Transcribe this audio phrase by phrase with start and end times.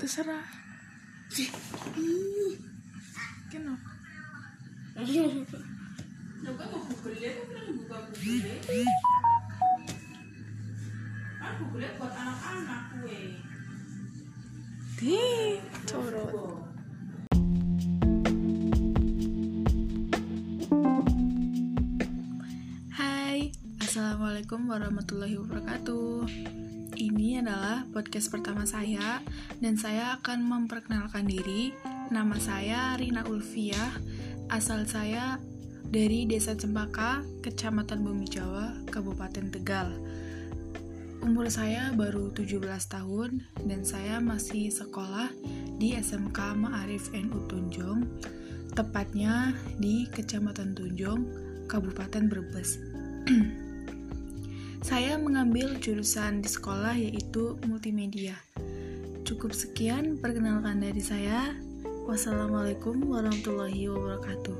[0.00, 0.48] terserah.
[12.00, 13.36] Buat anak-anak kue.
[14.96, 16.64] Dih, corot.
[22.96, 23.52] Hai,
[23.84, 26.24] Assalamualaikum warahmatullahi wabarakatuh
[27.00, 29.24] Ini adalah podcast pertama saya
[29.56, 31.72] Dan saya akan memperkenalkan diri
[32.12, 33.88] Nama saya Rina Ulfiah
[34.52, 35.40] Asal saya
[35.88, 39.96] dari Desa Cempaka, Kecamatan Bumi Jawa, Kabupaten Tegal
[41.24, 45.32] Umur saya baru 17 tahun dan saya masih sekolah
[45.80, 48.08] di SMK Ma'arif NU Tunjung,
[48.72, 51.28] tepatnya di Kecamatan Tunjung,
[51.68, 52.80] Kabupaten Brebes.
[54.80, 58.32] saya mengambil jurusan di sekolah yaitu multimedia.
[59.28, 61.52] Cukup sekian perkenalkan dari saya.
[62.08, 64.58] Wassalamualaikum warahmatullahi wabarakatuh.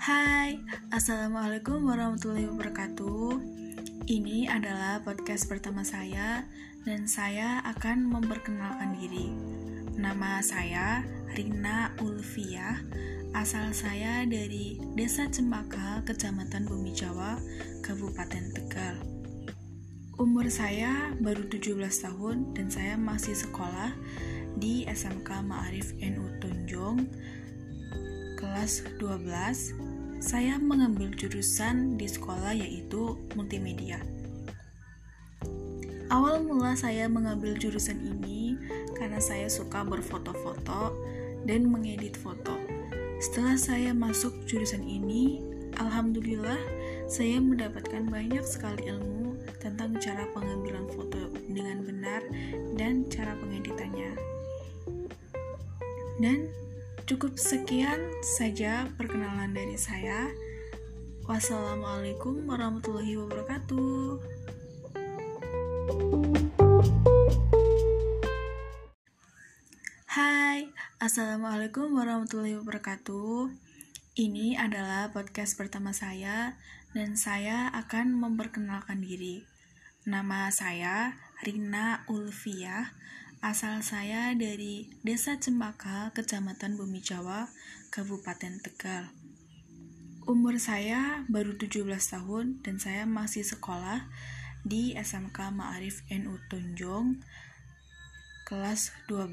[0.00, 0.62] Hai,
[0.94, 3.29] Assalamualaikum warahmatullahi wabarakatuh
[4.10, 6.42] Ini adalah podcast pertama saya
[6.82, 9.30] Dan saya akan memperkenalkan diri.
[9.94, 12.82] Nama saya Rina Ulfiah
[13.38, 17.38] Asal saya dari Desa Cempaka, Kecamatan Bumi Jawa,
[17.86, 18.98] Kabupaten Tegal.
[20.18, 23.94] Umur saya baru 17 tahun dan saya masih sekolah
[24.58, 27.06] di SMK Ma'arif NU Tunjung
[28.42, 29.89] kelas 12
[30.20, 34.04] saya mengambil jurusan di sekolah yaitu multimedia.
[36.12, 38.60] Awal mula saya mengambil jurusan ini
[39.00, 40.92] karena saya suka berfoto-foto
[41.48, 42.52] dan mengedit foto.
[43.16, 45.40] Setelah saya masuk jurusan ini,
[45.80, 46.60] alhamdulillah
[47.08, 52.20] saya mendapatkan banyak sekali ilmu tentang cara pengambilan foto dengan benar
[52.76, 54.12] dan cara pengeditannya.
[56.20, 56.52] Dan
[57.06, 60.28] Cukup sekian saja perkenalan dari saya.
[61.24, 64.20] Wassalamualaikum warahmatullahi wabarakatuh.
[70.10, 70.68] Hai,
[70.98, 73.54] Assalamualaikum warahmatullahi wabarakatuh.
[74.18, 76.58] Ini adalah podcast pertama saya
[76.92, 79.46] dan saya akan memperkenalkan diri.
[80.04, 81.14] Nama saya
[81.46, 82.92] Rina Ulfiah
[83.40, 87.48] Asal saya dari Desa Cempaka, Kecamatan Bumi Jawa,
[87.88, 89.08] Kabupaten Tegal.
[90.28, 94.04] Umur saya baru 17 tahun dan saya masih sekolah
[94.60, 97.24] di SMK Ma'arif NU Tunjung
[98.44, 99.32] kelas 12.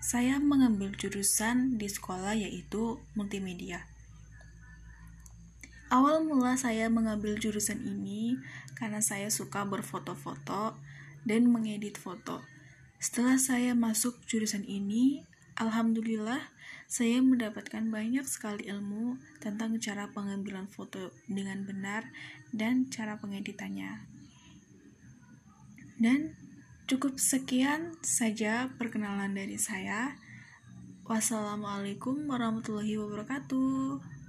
[0.00, 3.84] Saya mengambil jurusan di sekolah yaitu multimedia.
[5.92, 8.40] Awal mula saya mengambil jurusan ini
[8.72, 10.80] karena saya suka berfoto-foto
[11.28, 12.40] dan mengedit foto.
[13.02, 15.26] Setelah saya masuk jurusan ini,
[15.58, 16.38] alhamdulillah
[16.86, 22.06] saya mendapatkan banyak sekali ilmu tentang cara pengambilan foto dengan benar
[22.54, 24.06] dan cara pengeditannya.
[25.98, 26.38] Dan
[26.86, 30.14] cukup sekian saja perkenalan dari saya.
[31.02, 34.21] Wassalamualaikum warahmatullahi wabarakatuh.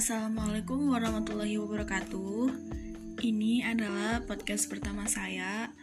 [0.00, 2.48] Assalamualaikum warahmatullahi wabarakatuh.
[3.20, 5.76] Ini adalah podcast pertama saya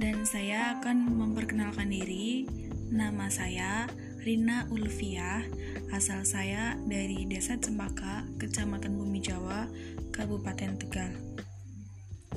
[0.00, 2.48] dan saya akan memperkenalkan diri.
[2.88, 3.92] Nama saya
[4.24, 5.44] Rina Ulfiah.
[5.92, 9.68] Asal saya dari Desa Cempaka, Kecamatan Bumi Jawa,
[10.16, 11.12] Kabupaten Tegal.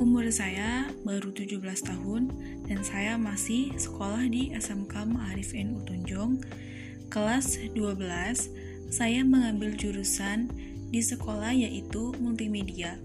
[0.04, 2.28] Umur saya baru 17 tahun
[2.68, 6.44] dan saya masih sekolah di SMK Ma'arif NU Tunjung
[7.08, 13.02] kelas 12 saya mengambil jurusan di sekolah yaitu multimedia.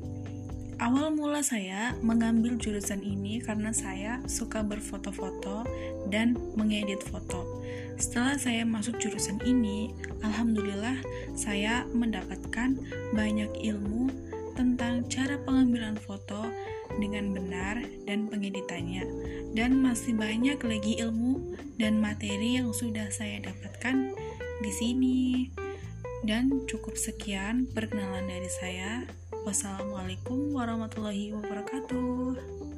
[0.78, 5.66] Awal mula saya mengambil jurusan ini karena saya suka berfoto-foto
[6.06, 7.64] dan mengedit foto.
[7.98, 9.90] Setelah saya masuk jurusan ini,
[10.22, 11.02] alhamdulillah
[11.34, 12.78] saya mendapatkan
[13.10, 14.06] banyak ilmu
[14.54, 16.46] tentang cara pengambilan foto
[17.02, 19.02] dengan benar dan pengeditannya.
[19.58, 24.14] Dan masih banyak lagi ilmu dan materi yang sudah saya dapatkan
[24.62, 25.18] di sini.
[26.26, 29.06] Dan cukup sekian perkenalan dari saya.
[29.46, 32.77] Wassalamualaikum warahmatullahi wabarakatuh.